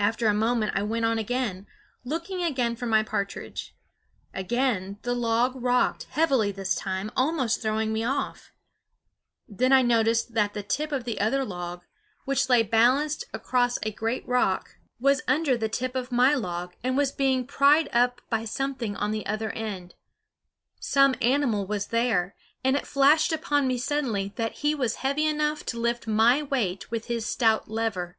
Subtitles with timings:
[0.00, 1.68] After a moment I went on again,
[2.04, 3.72] looking again for my partridge.
[4.34, 8.50] Again the log rocked, heavily this time, almost throwing me off.
[9.46, 11.82] Then I noticed that the tip of the other log,
[12.24, 16.96] which lay balanced across a great rock, was under the tip of my log and
[16.96, 19.94] was being pried up by something on the other end.
[20.80, 22.34] Some animal was there,
[22.64, 26.90] and it flashed upon me suddenly that he was heavy enough to lift my weight
[26.90, 28.18] with his stout lever.